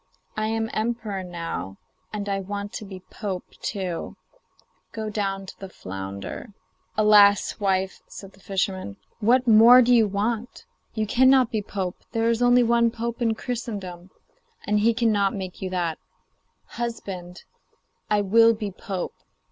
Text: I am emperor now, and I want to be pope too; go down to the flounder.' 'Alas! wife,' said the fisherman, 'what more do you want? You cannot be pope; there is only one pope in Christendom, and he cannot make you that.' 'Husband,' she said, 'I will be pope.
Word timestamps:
I 0.35 0.47
am 0.47 0.71
emperor 0.73 1.21
now, 1.23 1.77
and 2.11 2.27
I 2.27 2.39
want 2.39 2.73
to 2.73 2.85
be 2.85 3.01
pope 3.11 3.51
too; 3.61 4.17
go 4.93 5.11
down 5.11 5.45
to 5.45 5.59
the 5.59 5.69
flounder.' 5.69 6.55
'Alas! 6.97 7.59
wife,' 7.59 8.01
said 8.07 8.31
the 8.33 8.39
fisherman, 8.39 8.97
'what 9.19 9.47
more 9.47 9.83
do 9.83 9.93
you 9.93 10.07
want? 10.07 10.65
You 10.95 11.05
cannot 11.05 11.51
be 11.51 11.61
pope; 11.61 11.97
there 12.13 12.31
is 12.31 12.41
only 12.41 12.63
one 12.63 12.89
pope 12.89 13.21
in 13.21 13.35
Christendom, 13.35 14.09
and 14.65 14.79
he 14.79 14.95
cannot 14.95 15.35
make 15.35 15.61
you 15.61 15.69
that.' 15.69 15.99
'Husband,' 16.65 17.37
she 17.37 17.43
said, 17.43 18.09
'I 18.09 18.21
will 18.21 18.53
be 18.55 18.71
pope. 18.71 19.13